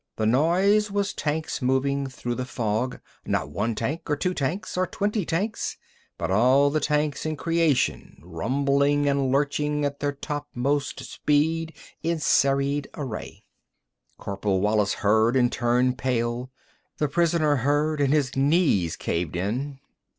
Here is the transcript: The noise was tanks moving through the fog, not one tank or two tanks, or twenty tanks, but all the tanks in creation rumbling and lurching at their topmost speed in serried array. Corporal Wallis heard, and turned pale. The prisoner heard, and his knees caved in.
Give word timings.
The 0.15 0.25
noise 0.25 0.89
was 0.89 1.13
tanks 1.13 1.61
moving 1.61 2.07
through 2.07 2.33
the 2.33 2.43
fog, 2.45 2.99
not 3.23 3.51
one 3.51 3.75
tank 3.75 4.09
or 4.09 4.15
two 4.15 4.33
tanks, 4.33 4.75
or 4.75 4.87
twenty 4.87 5.27
tanks, 5.27 5.77
but 6.17 6.31
all 6.31 6.71
the 6.71 6.79
tanks 6.79 7.23
in 7.23 7.35
creation 7.37 8.17
rumbling 8.25 9.07
and 9.07 9.31
lurching 9.31 9.85
at 9.85 9.99
their 9.99 10.11
topmost 10.13 11.03
speed 11.03 11.75
in 12.01 12.17
serried 12.17 12.89
array. 12.95 13.43
Corporal 14.17 14.59
Wallis 14.59 14.95
heard, 15.05 15.35
and 15.35 15.51
turned 15.51 15.99
pale. 15.99 16.49
The 16.97 17.07
prisoner 17.07 17.57
heard, 17.57 18.01
and 18.01 18.11
his 18.11 18.35
knees 18.35 18.95
caved 18.95 19.35
in. 19.35 19.79